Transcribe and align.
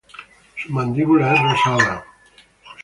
Su 0.55 0.73
mandíbula 0.73 1.31
es 1.35 1.39
rosada. 1.43 2.03